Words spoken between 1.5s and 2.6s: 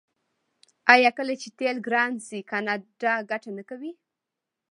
تیل ګران شي